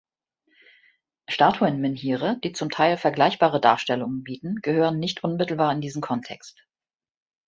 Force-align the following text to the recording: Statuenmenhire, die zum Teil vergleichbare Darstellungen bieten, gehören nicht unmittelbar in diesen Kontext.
Statuenmenhire, 1.29 2.39
die 2.43 2.53
zum 2.53 2.71
Teil 2.71 2.97
vergleichbare 2.97 3.61
Darstellungen 3.61 4.23
bieten, 4.23 4.55
gehören 4.63 4.97
nicht 4.97 5.23
unmittelbar 5.23 5.71
in 5.73 5.81
diesen 5.81 6.01
Kontext. 6.01 6.57